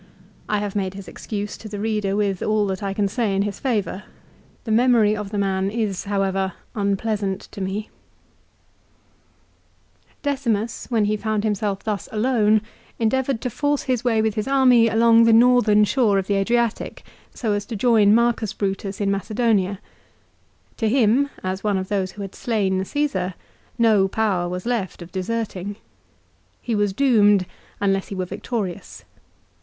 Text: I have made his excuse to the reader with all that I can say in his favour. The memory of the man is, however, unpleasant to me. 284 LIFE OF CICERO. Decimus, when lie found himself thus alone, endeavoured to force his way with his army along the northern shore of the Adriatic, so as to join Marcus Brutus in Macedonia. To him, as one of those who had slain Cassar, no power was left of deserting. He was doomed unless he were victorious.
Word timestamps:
I 0.49 0.57
have 0.57 0.75
made 0.75 0.95
his 0.95 1.07
excuse 1.07 1.55
to 1.57 1.69
the 1.69 1.77
reader 1.79 2.15
with 2.15 2.41
all 2.41 2.65
that 2.65 2.81
I 2.81 2.91
can 2.91 3.07
say 3.07 3.35
in 3.35 3.43
his 3.43 3.59
favour. 3.59 4.01
The 4.63 4.71
memory 4.71 5.15
of 5.15 5.29
the 5.29 5.37
man 5.37 5.69
is, 5.69 6.05
however, 6.05 6.53
unpleasant 6.73 7.41
to 7.51 7.61
me. 7.61 7.91
284 10.23 10.31
LIFE 10.31 10.33
OF 10.33 10.39
CICERO. 10.39 10.53
Decimus, 10.57 10.87
when 10.89 11.05
lie 11.07 11.17
found 11.23 11.43
himself 11.43 11.83
thus 11.83 12.09
alone, 12.11 12.61
endeavoured 12.97 13.41
to 13.41 13.51
force 13.51 13.83
his 13.83 14.03
way 14.03 14.23
with 14.23 14.33
his 14.33 14.47
army 14.47 14.87
along 14.87 15.25
the 15.25 15.31
northern 15.33 15.83
shore 15.83 16.17
of 16.17 16.25
the 16.25 16.33
Adriatic, 16.33 17.03
so 17.35 17.53
as 17.53 17.63
to 17.67 17.75
join 17.75 18.15
Marcus 18.15 18.53
Brutus 18.53 18.99
in 18.99 19.11
Macedonia. 19.11 19.79
To 20.77 20.89
him, 20.89 21.29
as 21.43 21.63
one 21.63 21.77
of 21.77 21.89
those 21.89 22.13
who 22.13 22.23
had 22.23 22.33
slain 22.33 22.83
Cassar, 22.83 23.35
no 23.77 24.07
power 24.07 24.49
was 24.49 24.65
left 24.65 25.03
of 25.03 25.11
deserting. 25.11 25.75
He 26.59 26.73
was 26.73 26.91
doomed 26.91 27.45
unless 27.79 28.07
he 28.07 28.15
were 28.15 28.25
victorious. 28.25 29.05